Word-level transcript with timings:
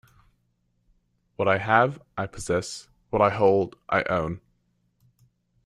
What 1.35 1.47
I 1.47 1.59
have, 1.59 2.01
I 2.17 2.25
possess; 2.25 2.87
what 3.11 3.21
I 3.21 3.29
hold, 3.29 3.75
I 3.87 4.01
own. 4.09 4.41